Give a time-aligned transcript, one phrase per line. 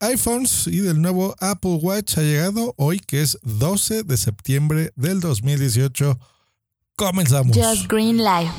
[0.00, 5.20] iPhones y del nuevo Apple Watch ha llegado hoy, que es 12 de septiembre del
[5.20, 6.18] 2018.
[6.96, 7.56] Comenzamos.
[7.56, 8.50] Just Green Live.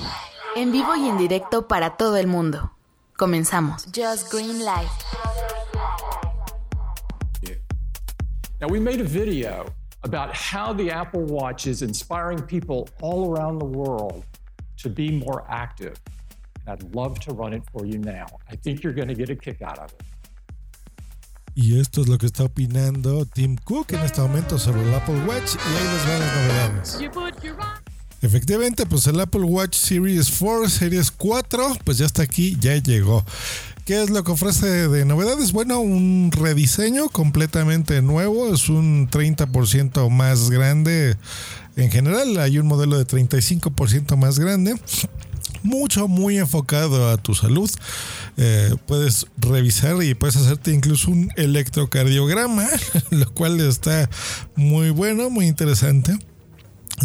[0.56, 2.72] En vivo y en directo para todo el mundo.
[3.18, 3.86] Comenzamos.
[3.96, 4.90] Just Green Live.
[8.62, 9.66] Now, we made a video
[10.04, 14.26] about how the Apple Watch is inspiring people all around the world
[14.78, 15.98] to be more active.
[16.68, 18.26] And I'd love to run it for you now.
[18.50, 20.02] I think you're going to get a kick out of it.
[21.62, 25.26] Y esto es lo que está opinando Tim Cook en este momento sobre el Apple
[25.28, 26.98] Watch y ahí les van las novedades.
[28.22, 33.26] Efectivamente, pues el Apple Watch Series 4, Series 4, pues ya está aquí, ya llegó.
[33.84, 35.52] ¿Qué es lo que ofrece de novedades?
[35.52, 41.18] Bueno, un rediseño completamente nuevo, es un 30% más grande.
[41.76, 44.76] En general, hay un modelo de 35% más grande
[45.64, 47.70] mucho, muy enfocado a tu salud.
[48.38, 52.68] Eh, puedes revisar y puedes hacerte incluso un electrocardiograma,
[53.10, 54.10] lo cual está
[54.56, 56.18] muy bueno, muy interesante.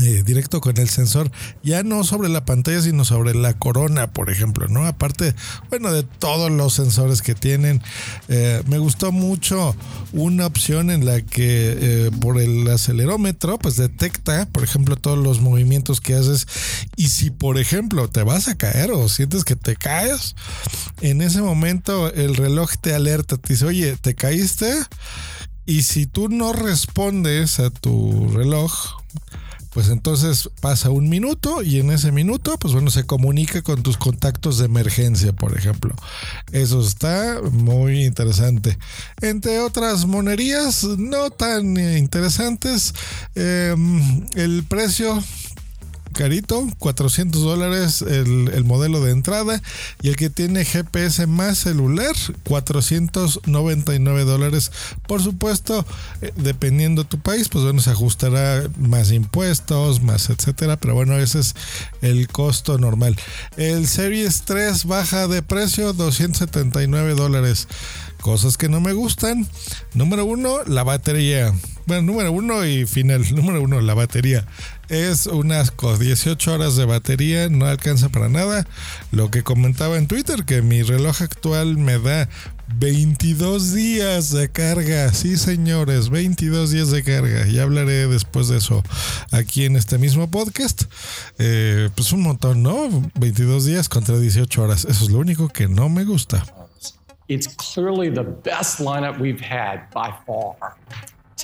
[0.03, 1.31] Eh, directo con el sensor,
[1.63, 4.87] ya no sobre la pantalla, sino sobre la corona, por ejemplo, ¿no?
[4.87, 5.35] Aparte,
[5.71, 7.81] bueno, de todos los sensores que tienen,
[8.27, 9.77] eh, me gustó mucho
[10.13, 15.41] una opción en la que eh, por el acelerómetro, pues detecta, por ejemplo, todos los
[15.41, 16.49] movimientos que haces
[16.97, 20.35] y si, por ejemplo, te vas a caer o sientes que te caes,
[21.03, 24.75] en ese momento el reloj te alerta, te dice, oye, te caíste
[25.67, 28.73] y si tú no respondes a tu reloj,
[29.75, 33.97] pues entonces pasa un minuto y en ese minuto, pues bueno, se comunica con tus
[33.97, 35.95] contactos de emergencia, por ejemplo.
[36.53, 38.79] Eso está muy interesante.
[39.21, 42.95] Entre otras monerías no tan interesantes,
[43.35, 43.75] eh,
[44.37, 45.21] el precio
[46.15, 49.61] carito, 400 dólares el, el, modelo de entrada
[50.01, 54.73] y el que tiene GPS más celular, 499 dólares.
[55.07, 55.85] Por supuesto,
[56.23, 61.41] eh, dependiendo tu país, pues bueno, se ajustará más impuestos, más etcétera, pero bueno, ese
[61.41, 61.55] es
[62.01, 63.17] el costo normal.
[63.59, 67.69] El Series 3 baja de precio, 279 dólares.
[68.21, 69.47] Cosas que no me gustan.
[69.93, 71.53] Número uno, la batería.
[71.87, 73.25] Bueno, número uno y final.
[73.35, 74.47] Número uno, la batería.
[74.89, 78.67] Es unas 18 horas de batería, no alcanza para nada.
[79.13, 82.29] Lo que comentaba en Twitter, que mi reloj actual me da
[82.77, 85.13] 22 días de carga.
[85.13, 87.47] Sí, señores, 22 días de carga.
[87.47, 88.83] Ya hablaré después de eso
[89.31, 90.85] aquí en este mismo podcast.
[91.39, 92.89] Eh, pues un montón, ¿no?
[93.15, 94.85] 22 días contra 18 horas.
[94.85, 96.45] Eso es lo único que no me gusta.
[97.27, 100.77] It's clearly the best lineup we've had by far,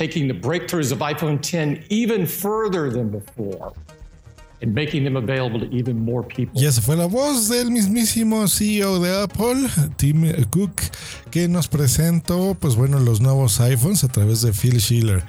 [0.01, 3.75] taking the breakthroughs of iPhone 10 even further than before.
[4.63, 6.61] And making them available to even more people.
[6.61, 10.83] Y esa fue la voz del mismísimo CEO de Apple, Tim Cook,
[11.31, 15.23] que nos presentó, pues bueno, los nuevos iPhones a través de Phil Schiller.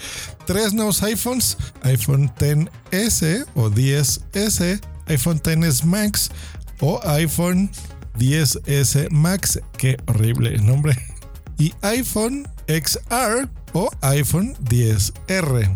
[0.46, 6.30] Tres nuevos iPhones, iPhone 10S o 10S, iPhone 10S Max
[6.82, 7.70] o iPhone
[8.18, 10.94] 10S Max, qué horrible nombre,
[11.58, 15.76] y iPhone XR o iPhone 10R.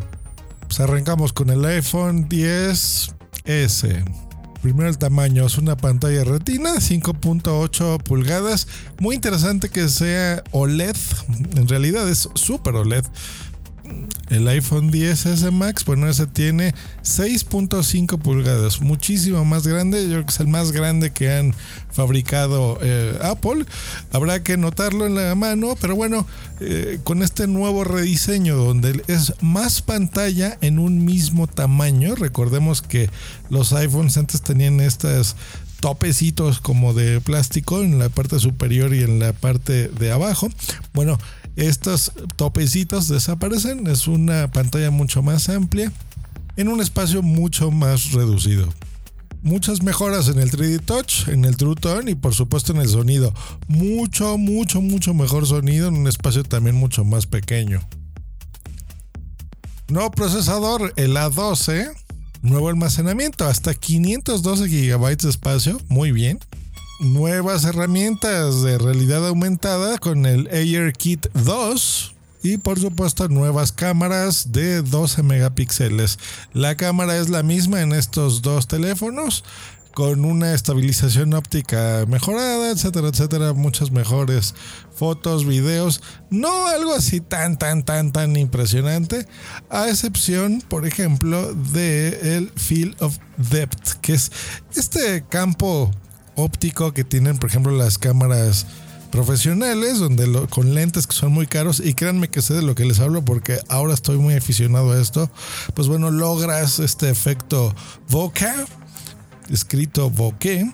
[0.68, 4.04] Pues arrancamos con el iPhone 10S.
[4.62, 8.68] Primero el tamaño, es una pantalla retina, 5.8 pulgadas.
[9.00, 10.96] Muy interesante que sea OLED,
[11.56, 13.06] en realidad es super OLED.
[14.30, 20.04] El iPhone 10S Max, bueno, ese tiene 6.5 pulgadas, muchísimo más grande.
[20.04, 21.54] Yo creo que es el más grande que han
[21.92, 23.66] fabricado eh, Apple.
[24.12, 26.26] Habrá que notarlo en la mano, pero bueno,
[26.60, 32.16] eh, con este nuevo rediseño donde es más pantalla en un mismo tamaño.
[32.16, 33.10] Recordemos que
[33.50, 35.36] los iPhones antes tenían estas
[35.80, 40.50] topecitos como de plástico en la parte superior y en la parte de abajo.
[40.94, 41.20] Bueno,
[41.56, 45.92] estos topecitos desaparecen, es una pantalla mucho más amplia
[46.58, 48.74] en un espacio mucho más reducido.
[49.42, 52.90] Muchas mejoras en el 3D Touch, en el True Tone y por supuesto en el
[52.90, 53.34] sonido.
[53.68, 57.82] Mucho, mucho, mucho mejor sonido en un espacio también mucho más pequeño.
[59.88, 61.94] Nuevo procesador, el A12,
[62.46, 66.40] Nuevo almacenamiento, hasta 512 GB de espacio, muy bien.
[67.00, 74.82] Nuevas herramientas de realidad aumentada con el AirKit 2, y por supuesto nuevas cámaras de
[74.82, 76.20] 12 megapíxeles.
[76.54, 79.44] La cámara es la misma en estos dos teléfonos
[79.96, 84.54] con una estabilización óptica mejorada, etcétera, etcétera, muchas mejores
[84.94, 89.26] fotos, videos, no algo así tan, tan, tan, tan impresionante,
[89.70, 94.32] a excepción, por ejemplo, de el Field of Depth, que es
[94.76, 95.92] este campo
[96.36, 98.66] óptico que tienen, por ejemplo, las cámaras
[99.12, 102.86] profesionales, donde con lentes que son muy caros, y créanme que sé de lo que
[102.86, 105.30] les hablo porque ahora estoy muy aficionado a esto,
[105.74, 107.74] pues bueno, logras este efecto
[108.10, 108.66] bokeh,
[109.50, 110.70] escrito bokeh,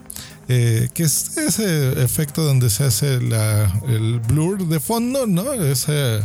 [0.48, 5.52] eh, que es ese efecto donde se hace el blur de fondo, ¿no?
[5.52, 6.20] Ese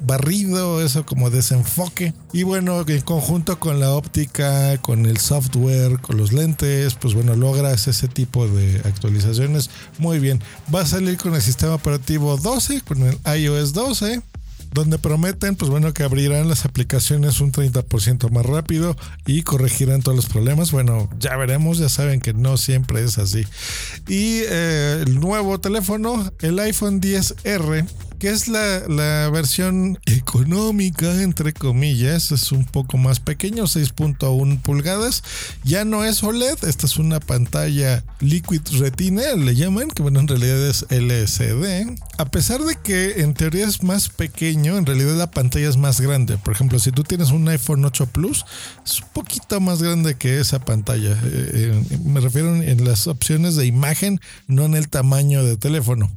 [0.00, 2.12] barrido, eso como desenfoque.
[2.32, 7.34] Y bueno, en conjunto con la óptica, con el software, con los lentes, pues bueno,
[7.34, 10.42] logras ese tipo de actualizaciones muy bien.
[10.74, 14.22] Va a salir con el sistema operativo 12, con el iOS 12
[14.76, 18.94] donde prometen, pues bueno, que abrirán las aplicaciones un 30% más rápido
[19.24, 20.70] y corregirán todos los problemas.
[20.70, 23.46] Bueno, ya veremos, ya saben que no siempre es así.
[24.06, 27.86] Y eh, el nuevo teléfono, el iPhone 10R,
[28.18, 35.22] que es la, versión económica, entre comillas, es un poco más pequeño, 6.1 pulgadas.
[35.64, 40.28] Ya no es OLED, esta es una pantalla Liquid Retina, le llaman, que bueno, en
[40.28, 41.98] realidad es LCD.
[42.18, 46.00] A pesar de que en teoría es más pequeño, en realidad la pantalla es más
[46.00, 46.38] grande.
[46.38, 48.44] Por ejemplo, si tú tienes un iPhone 8 Plus,
[48.84, 51.12] es un poquito más grande que esa pantalla.
[51.12, 56.10] Eh, eh, me refiero en las opciones de imagen, no en el tamaño de teléfono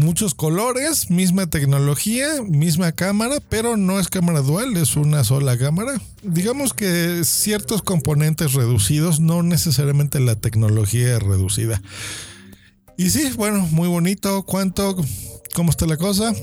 [0.00, 6.00] muchos colores, misma tecnología, misma cámara, pero no es cámara dual, es una sola cámara.
[6.22, 11.80] Digamos que ciertos componentes reducidos, no necesariamente la tecnología reducida.
[12.96, 14.42] Y sí, bueno, muy bonito.
[14.42, 14.96] ¿Cuánto?
[15.54, 16.34] ¿Cómo está la cosa?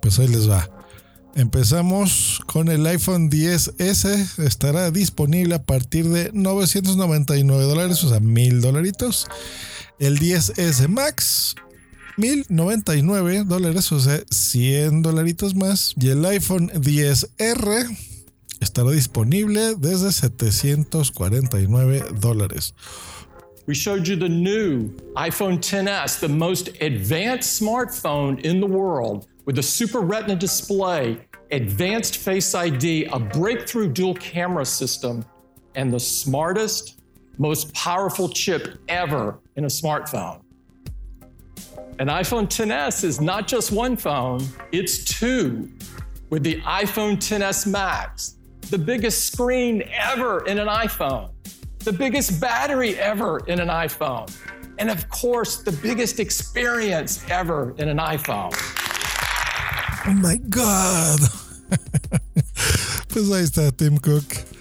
[0.00, 0.70] Pues ahí les va.
[1.34, 4.42] Empezamos con el iPhone 10S.
[4.42, 9.26] Estará disponible a partir de 999 dólares, o sea, mil dolaritos.
[9.98, 11.54] El 10S Max
[12.16, 15.94] 1099 dólares, o sea, 100 dolaritos más.
[16.00, 17.96] Y el iPhone 10R
[18.60, 22.74] estará disponible desde 749 dólares.
[23.66, 29.58] We showed you the new iPhone 10s, the most advanced smartphone in the world with
[29.58, 31.18] a super retina display,
[31.50, 35.24] advanced face ID, a breakthrough dual camera system,
[35.74, 37.00] and the smartest,
[37.38, 40.45] most powerful chip ever in a smartphone.
[41.98, 45.72] An iPhone 10s is not just one phone, it's two.
[46.28, 48.36] With the iPhone 10s Max,
[48.70, 51.30] the biggest screen ever in an iPhone,
[51.78, 54.30] the biggest battery ever in an iPhone,
[54.78, 58.52] and of course, the biggest experience ever in an iPhone.
[60.06, 61.20] Oh my God.
[63.16, 64.55] ahí está Tim Cook.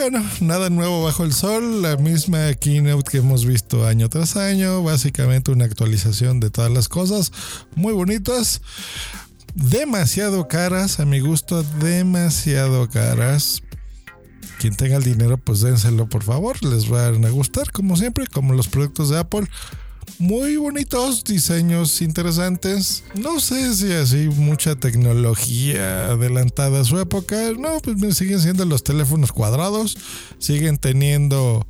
[0.00, 4.82] Bueno, nada nuevo bajo el sol, la misma keynote que hemos visto año tras año,
[4.82, 7.32] básicamente una actualización de todas las cosas,
[7.74, 8.62] muy bonitas,
[9.54, 13.62] demasiado caras, a mi gusto, demasiado caras.
[14.58, 18.54] Quien tenga el dinero, pues dénselo por favor, les van a gustar como siempre, como
[18.54, 19.48] los productos de Apple
[20.18, 23.04] muy bonitos, diseños interesantes.
[23.14, 27.36] No sé si así mucha tecnología adelantada a su época.
[27.58, 29.96] No, pues siguen siendo los teléfonos cuadrados,
[30.38, 31.66] siguen teniendo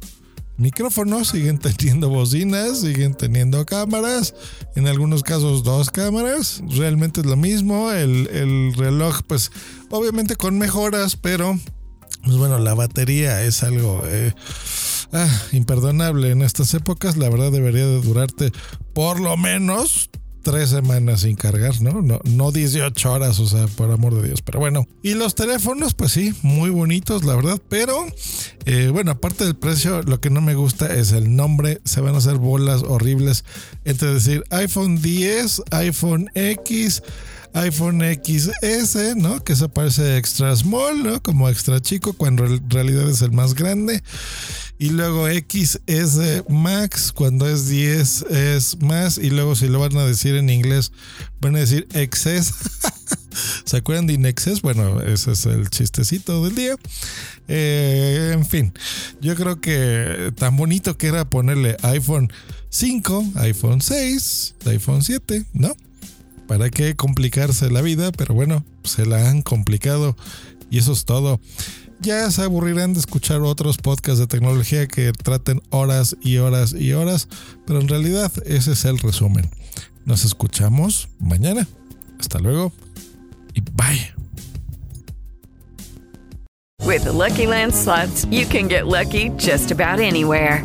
[0.60, 4.34] micrófonos, siguen teniendo bocinas, siguen teniendo cámaras,
[4.76, 9.50] en algunos casos dos cámaras, realmente es lo mismo, el, el reloj pues
[9.88, 11.58] obviamente con mejoras, pero
[12.22, 14.02] pues bueno, la batería es algo...
[14.06, 14.34] Eh,
[15.12, 17.16] ah, imperdonable en estas épocas.
[17.16, 18.52] La verdad debería de durarte
[18.92, 20.10] por lo menos
[20.42, 22.02] tres semanas sin cargar, ¿no?
[22.02, 22.20] ¿no?
[22.24, 24.42] No 18 horas, o sea, por amor de Dios.
[24.42, 27.60] Pero bueno, y los teléfonos, pues sí, muy bonitos, la verdad.
[27.68, 28.06] Pero,
[28.64, 31.80] eh, bueno, aparte del precio, lo que no me gusta es el nombre.
[31.84, 33.44] Se van a hacer bolas horribles
[33.84, 37.02] entre decir iPhone 10, iPhone X
[37.54, 39.42] iPhone XS, ¿no?
[39.42, 41.22] Que eso parece extra small, ¿no?
[41.22, 44.02] Como extra chico, cuando en realidad es el más grande.
[44.78, 49.18] Y luego XS Max, cuando es 10 es más.
[49.18, 50.92] Y luego si lo van a decir en inglés,
[51.40, 52.54] van a decir XS.
[53.64, 54.62] ¿Se acuerdan de Inexcess?
[54.62, 56.76] Bueno, ese es el chistecito del día.
[57.48, 58.72] Eh, en fin,
[59.20, 62.32] yo creo que tan bonito que era ponerle iPhone
[62.70, 65.74] 5, iPhone 6, iPhone 7, ¿no?
[66.50, 68.10] ¿Para qué complicarse la vida?
[68.10, 70.16] Pero bueno, se la han complicado
[70.68, 71.38] y eso es todo.
[72.00, 76.92] ya se aburrirán de escuchar otros podcasts de tecnología que traten horas y horas y
[76.92, 77.28] horas,
[77.68, 79.48] pero en realidad ese es el resumen.
[80.04, 81.68] Nos escuchamos mañana.
[82.18, 82.72] Hasta luego
[83.54, 84.12] y bye.
[86.84, 87.46] With Lucky
[88.28, 90.64] you can get lucky just about anywhere.